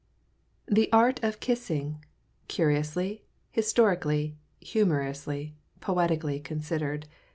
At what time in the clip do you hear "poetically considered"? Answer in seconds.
5.79-7.05